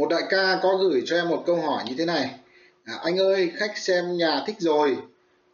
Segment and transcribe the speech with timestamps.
[0.00, 2.30] một đại ca có gửi cho em một câu hỏi như thế này.
[2.84, 4.96] À, anh ơi khách xem nhà thích rồi.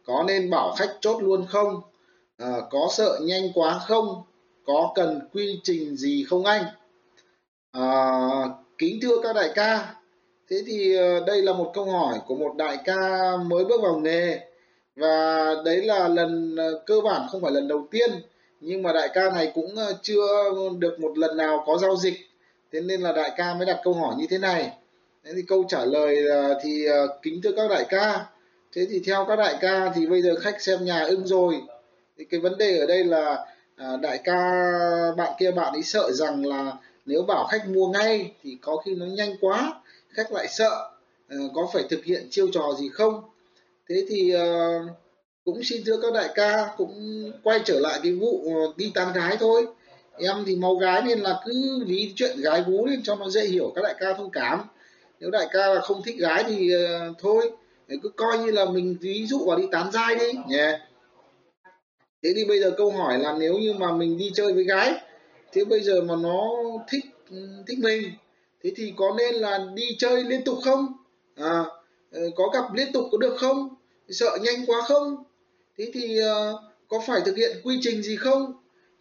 [0.05, 1.81] Có nên bảo khách chốt luôn không?
[2.37, 4.23] À, có sợ nhanh quá không?
[4.65, 6.63] Có cần quy trình gì không anh?
[7.71, 7.91] À,
[8.77, 9.93] kính thưa các đại ca.
[10.49, 13.99] Thế thì ờ, đây là một câu hỏi của một đại ca mới bước vào
[13.99, 14.39] nghề.
[14.95, 18.11] Và đấy là lần ờ, cơ bản không phải lần đầu tiên.
[18.59, 20.27] Nhưng mà đại ca này cũng ờ, chưa
[20.77, 22.13] được một lần nào có giao dịch
[22.71, 24.71] thế nên là đại ca mới đặt câu hỏi như thế này.
[25.23, 28.25] Thế thì câu trả lời à, thì à, kính thưa các đại ca.
[28.73, 31.61] Thế thì theo các đại ca thì bây giờ khách xem nhà ưng rồi.
[32.17, 33.45] Thì cái vấn đề ở đây là
[33.75, 34.35] à, đại ca
[35.17, 36.73] bạn kia bạn ấy sợ rằng là
[37.05, 39.73] nếu bảo khách mua ngay thì có khi nó nhanh quá
[40.09, 40.89] khách lại sợ
[41.27, 43.21] à, có phải thực hiện chiêu trò gì không?
[43.89, 44.79] Thế thì à,
[45.45, 49.13] cũng xin thưa các đại ca cũng quay trở lại cái vụ à, đi tán
[49.13, 49.65] gái thôi
[50.17, 53.41] em thì máu gái nên là cứ ví chuyện gái gú lên cho nó dễ
[53.45, 54.59] hiểu các đại ca thông cảm.
[55.19, 57.51] Nếu đại ca là không thích gái thì uh, thôi.
[58.03, 60.57] Cứ coi như là mình ví dụ vào đi tán dai đi nhé.
[60.57, 60.81] Yeah
[62.23, 64.93] thế thì bây giờ câu hỏi là nếu như mà mình đi chơi với gái
[65.53, 66.47] thế bây giờ mà nó
[66.89, 68.11] thích ừ, thích mình
[68.63, 70.93] thế thì có nên là đi chơi liên tục không?
[71.35, 71.65] À,
[72.11, 73.75] ờ, có gặp liên tục có được không?
[74.09, 75.23] Sợ nhanh quá không?
[75.77, 78.53] Thế thì uh, có phải thực hiện quy trình gì không?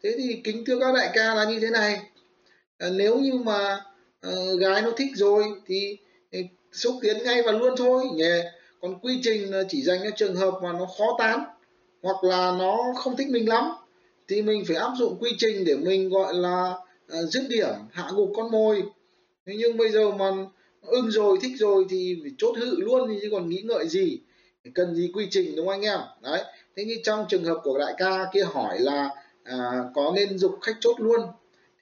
[0.06, 2.00] Thế thì kính thưa các đại ca là như thế này.
[2.78, 3.80] À, nếu như mà
[4.28, 5.96] uh, gái nó thích rồi thì,
[6.32, 6.38] ờ,
[6.72, 8.24] xúc tiến ngay và luôn thôi nhỉ?
[8.80, 11.44] Còn quy trình chỉ dành cho trường hợp mà nó khó tán
[12.02, 13.64] hoặc là nó không thích mình lắm
[14.28, 16.74] thì mình phải áp dụng quy trình để mình gọi là
[17.12, 18.82] uh, dứt điểm hạ gục con mồi.
[19.46, 20.30] Thế nhưng bây giờ mà
[20.82, 24.18] ưng rồi thích rồi thì phải chốt hự luôn chứ còn nghĩ ngợi gì.
[24.74, 26.00] Cần gì quy trình đúng không anh em?
[26.22, 26.44] Đấy
[26.77, 29.10] thế như trong trường hợp của đại ca kia hỏi là
[29.47, 31.20] à, có nên dục khách chốt luôn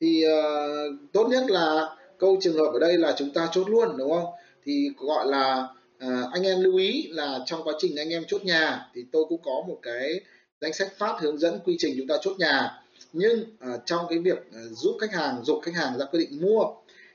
[0.01, 3.97] thì uh, tốt nhất là câu trường hợp ở đây là chúng ta chốt luôn
[3.97, 4.27] đúng không?
[4.65, 8.45] Thì gọi là à, anh em lưu ý là trong quá trình anh em chốt
[8.45, 10.20] nhà thì tôi cũng có một cái
[10.61, 12.83] danh sách phát hướng dẫn quy trình chúng ta chốt nhà.
[13.13, 16.41] Nhưng à, trong cái việc à, giúp khách hàng dục khách hàng ra quyết định
[16.42, 16.64] mua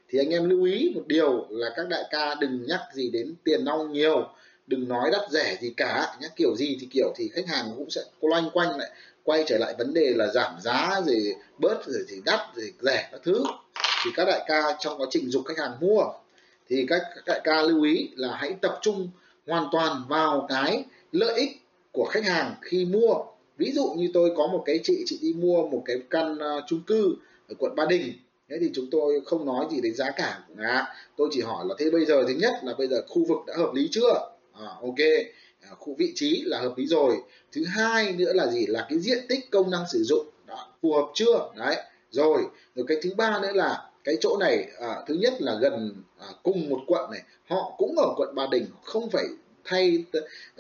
[0.10, 3.36] thì anh em lưu ý một điều là các đại ca đừng nhắc gì đến
[3.44, 4.28] tiền nong nhiều
[4.70, 7.90] đừng nói đắt rẻ gì cả nhé kiểu gì thì kiểu thì khách hàng cũng
[7.90, 8.90] sẽ loanh quanh lại
[9.24, 13.10] quay trở lại vấn đề là giảm giá rồi bớt rồi thì đắt rồi rẻ
[13.12, 13.44] các thứ.
[14.06, 16.04] Thì các đại ca trong quá trình dục khách hàng mua
[16.70, 19.10] thì các đại ca lưu ý là hãy tập trung
[19.48, 21.50] hoàn toàn vào cái lợi ích
[21.92, 23.16] của khách hàng khi mua.
[23.58, 26.64] Ví dụ như tôi có một cái chị chị đi mua một cái căn uh,
[26.68, 27.16] chung cư
[27.50, 28.14] ở quận ba đình
[28.50, 31.76] thế thì chúng tôi không nói gì đến giá cả à, tôi chỉ hỏi là
[31.80, 34.30] thế bây giờ thứ nhất là bây giờ khu vực đã hợp lý chưa?
[34.60, 35.00] À, ok.
[35.62, 37.18] À, khu vị trí là hợp lý rồi.
[37.52, 38.66] Thứ hai nữa là gì?
[38.68, 40.26] Là cái diện tích công năng sử dụng.
[40.48, 41.52] Đó, phù hợp chưa?
[41.58, 41.76] Đấy
[42.12, 42.42] rồi.
[42.76, 46.28] Rồi cái thứ ba nữa là cái chỗ này à, thứ nhất là gần à,
[46.44, 47.22] cùng một quận này.
[47.48, 49.26] Họ cũng ở quận ba đình không phải
[49.64, 50.06] thay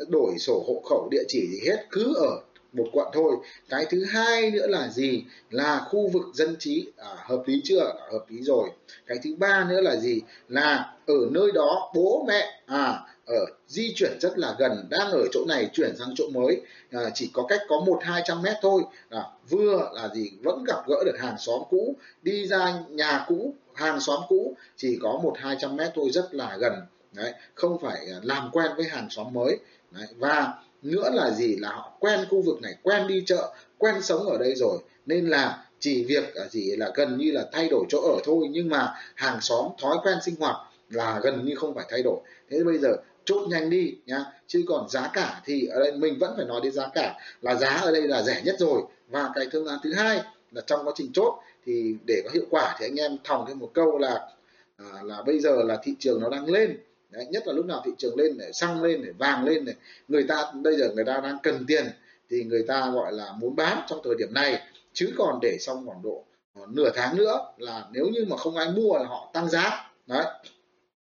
[0.07, 2.41] đổi sổ hộ khẩu địa chỉ gì hết cứ ở
[2.73, 3.35] một quận thôi.
[3.69, 5.23] Cái thứ hai nữa là gì?
[5.49, 6.87] Là khu vực dân trí.
[6.97, 7.79] À, hợp lý chưa?
[7.79, 8.69] À, hợp lý rồi.
[9.07, 10.21] Cái thứ ba nữa là gì?
[10.47, 15.27] Là ở nơi đó bố mẹ à ở di chuyển rất là gần đang ở
[15.31, 16.61] chỗ này chuyển sang chỗ mới.
[16.91, 18.81] À, chỉ có cách có một hai trăm mét thôi.
[19.09, 20.31] À, vừa là gì?
[20.43, 24.55] Vẫn gặp gỡ được hàng xóm cũ đi ra nhà cũ hàng xóm cũ.
[24.77, 26.73] Chỉ có một hai trăm mét thôi rất là gần.
[27.13, 29.59] Đấy không phải à, làm quen với hàng xóm mới.
[29.91, 31.55] Đấy, và nữa là gì?
[31.55, 34.79] Là họ quen khu vực này quen đi chợ quen sống ở đây rồi.
[35.05, 38.47] Nên là chỉ việc là gì là gần như là thay đổi chỗ ở thôi.
[38.51, 40.55] Nhưng mà hàng xóm thói quen sinh hoạt
[40.89, 42.17] là gần như không phải thay đổi.
[42.49, 42.95] Thế bây giờ
[43.25, 44.25] chốt nhanh đi nhá.
[44.47, 47.19] Chứ còn giá cả thì ở đây mình vẫn phải nói đến giá cả.
[47.41, 48.81] Là giá ở đây là rẻ nhất rồi.
[49.09, 52.45] Và cái phương án thứ hai là trong quá trình chốt thì để có hiệu
[52.49, 54.29] quả thì anh em thòng thêm một câu là
[54.77, 56.77] à, là bây giờ là thị trường nó đang lên.
[57.09, 59.75] Đấy, nhất là lúc nào thị trường lên để xăng lên để vàng lên này
[60.07, 61.85] người ta bây giờ người ta đang cần tiền
[62.29, 64.61] thì người ta gọi là muốn bán trong thời điểm này.
[64.93, 68.55] Chứ còn để xong khoảng độ ờ, nửa tháng nữa là nếu như mà không
[68.55, 69.91] ai mua là họ tăng giá.
[70.07, 70.25] Đấy.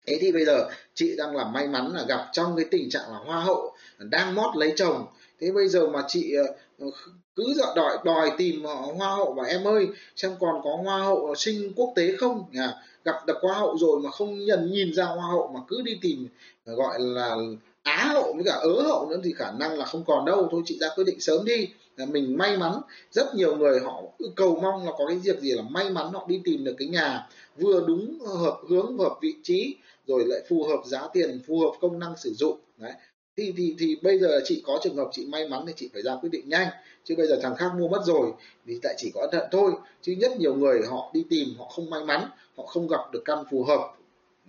[0.08, 3.12] Thế thì bây giờ chị đang là may mắn là gặp trong cái tình trạng
[3.12, 5.06] là hoa hậu đang mót lấy chồng.
[5.40, 6.44] Thế bây giờ mà chị ờ,
[6.80, 6.88] ờ,
[7.36, 8.64] cứ dọa đòi đòi tìm
[8.98, 12.44] hoa hậu và em ơi xem còn có hoa hậu sinh quốc tế không?
[12.52, 12.60] Nhỉ
[13.06, 15.98] gặp được hoa hậu rồi mà không nhận nhìn ra hoa hậu mà cứ đi
[16.02, 16.28] tìm
[16.66, 17.38] ờ, gọi là
[17.84, 20.48] á hậu với cả ớ hậu nữa thì khả năng là không còn đâu.
[20.52, 21.68] Thôi chị ra quyết định sớm đi.
[21.98, 22.82] Mình may mắn,
[23.12, 24.02] rất nhiều người họ
[24.36, 26.88] cầu mong là có cái việc gì là may mắn họ đi tìm được cái
[26.88, 27.28] nhà
[27.58, 29.76] vừa đúng, hợp hướng, hợp vị trí,
[30.08, 32.60] rồi lại phù hợp giá tiền, phù hợp công năng sử dụng.
[32.78, 32.92] Đấy
[33.42, 36.02] thì thì thì bây giờ chị có trường hợp chị may mắn thì chị phải
[36.02, 36.68] ra quyết định nhanh.
[37.04, 38.32] Chứ bây giờ thằng khác mua mất rồi
[38.68, 39.72] thì tại chỉ có ân thận thôi.
[40.02, 43.22] Chứ nhất nhiều người họ đi tìm họ không may mắn họ không gặp được
[43.26, 43.94] căn phù hợp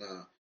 [0.00, 0.06] à,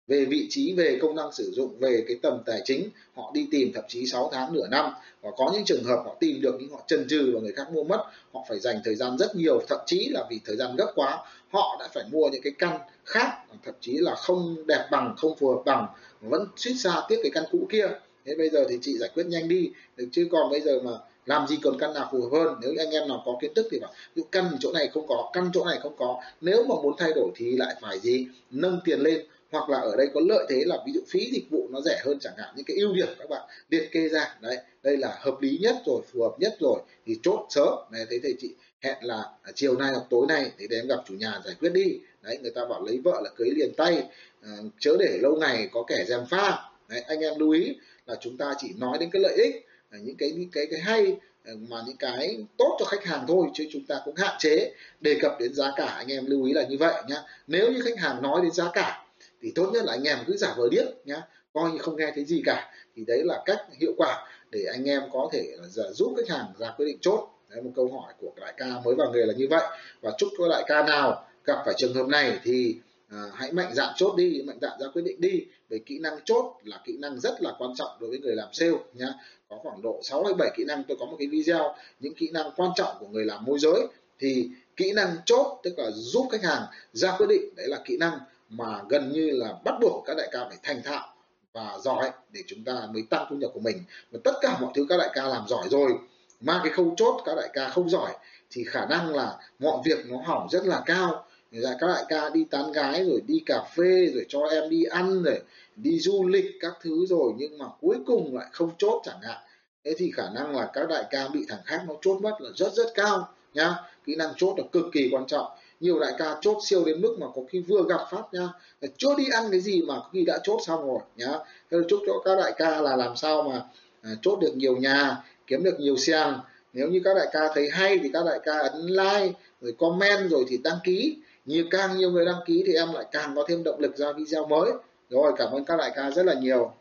[0.06, 3.48] về vị trí về công năng sử dụng về cái tầm tài chính họ đi
[3.50, 4.92] tìm thậm chí 6 tháng nửa năm.
[5.20, 7.66] Và có những trường hợp họ tìm được nhưng họ chần chừ và người khác
[7.72, 9.62] mua mất họ phải dành thời gian rất nhiều.
[9.68, 11.18] Thậm chí là vì thời gian gấp quá
[11.52, 15.36] họ đã phải mua những cái căn khác thậm chí là không đẹp bằng không
[15.38, 15.86] phù hợp bằng
[16.20, 17.88] vẫn suýt xa tiếc cái căn cũ kia
[18.24, 19.70] thế bây giờ thì chị giải quyết nhanh đi.
[19.96, 20.90] Được chứ còn bây giờ mà
[21.26, 22.56] làm gì còn căn nào phù hợp hơn?
[22.62, 25.30] Nếu anh em nào có kiến thức thì bảo ví căn chỗ này không có
[25.32, 28.26] căn chỗ này không có nếu mà muốn thay đổi thì lại phải gì?
[28.50, 29.26] Nâng tiền lên.
[29.50, 32.00] Hoặc là ở đây có lợi thế là ví dụ phí dịch vụ nó rẻ
[32.04, 34.36] hơn chẳng hạn những cái ưu điểm các bạn liệt kê ra.
[34.40, 37.74] Đấy đây là hợp lý nhất rồi phù hợp nhất rồi thì chốt sớm.
[37.90, 39.24] Này thế thì chị hẹn là
[39.54, 41.98] chiều nay hoặc tối nay thì để em gặp chủ nhà giải quyết đi.
[42.22, 44.02] Đấy người ta bảo lấy vợ là cưới liền tay.
[44.42, 46.58] À, chớ để lâu ngày có kẻ dèm pha.
[46.88, 47.76] Đấy, anh em lưu ý
[48.06, 50.80] là chúng ta chỉ nói đến cái lợi ích à, những cái những cái cái
[50.80, 54.34] hay à, mà những cái tốt cho khách hàng thôi, chứ chúng ta cũng hạn
[54.38, 55.86] chế đề cập đến giá cả.
[55.86, 57.22] Anh em lưu ý là như vậy nhá.
[57.46, 59.04] Nếu như khách hàng nói đến giá cả,
[59.42, 61.22] thì tốt nhất là anh em cứ giả vờ điếc nhá.
[61.52, 62.70] Coi như không nghe thấy gì cả.
[62.96, 66.46] Thì đấy là cách hiệu quả để anh em có thể là giúp khách hàng
[66.58, 67.28] ra quyết định chốt.
[67.48, 69.64] Đấy, một câu hỏi của đại ca mới vào nghề là như vậy.
[70.00, 72.76] Và chúc các đại ca nào gặp phải trường hợp này thì
[73.12, 75.44] à, hãy mạnh dạn chốt đi mạnh dạn ra quyết định đi.
[75.68, 78.48] Về kỹ năng chốt là kỹ năng rất là quan trọng đối với người làm
[78.52, 79.08] sale nhá.
[79.48, 82.30] Có khoảng độ 6 hay 7 kỹ năng tôi có một cái video những kỹ
[82.32, 83.86] năng quan trọng của người làm môi giới.
[84.18, 86.62] Thì kỹ năng chốt tức là giúp khách hàng
[86.92, 88.18] ra quyết định đấy là kỹ năng
[88.48, 91.14] mà gần như là bắt buộc các đại ca phải thành thạo
[91.52, 93.82] và giỏi để chúng ta mới tăng thu nhập của mình.
[94.10, 95.92] Và tất cả mọi thứ các đại ca làm giỏi rồi
[96.40, 98.12] mà cái khâu chốt các đại ca không giỏi
[98.50, 101.26] thì khả năng là mọi việc nó hỏng rất là cao
[101.60, 104.84] dạ các đại ca đi tán gái rồi đi cà phê rồi cho em đi
[104.84, 105.40] ăn rồi
[105.76, 109.36] đi du lịch các thứ rồi nhưng mà cuối cùng lại không chốt chẳng hạn.
[109.84, 112.50] Thế thì khả năng là các đại ca bị thằng khác nó chốt mất là
[112.54, 113.74] rất rất cao nhá.
[114.04, 115.46] Kỹ năng chốt là cực kỳ quan trọng.
[115.80, 118.48] Nhiều đại ca chốt siêu đến mức mà có khi vừa gặp phát nhá
[118.96, 121.32] chưa đi ăn cái gì mà có khi đã chốt xong rồi nhá.
[121.70, 123.62] Thế chúc cho các đại ca là làm sao mà
[124.02, 125.16] à, chốt được nhiều nhà
[125.46, 126.34] kiếm được nhiều xe
[126.72, 130.30] nếu như các đại ca thấy hay thì các đại ca ấn like rồi comment
[130.30, 133.44] rồi thì đăng ký nhiều càng nhiều người đăng ký thì em lại càng có
[133.48, 134.72] thêm động lực ra video mới.
[135.08, 136.72] Rồi, cảm ơn các đại ca rất là nhiều.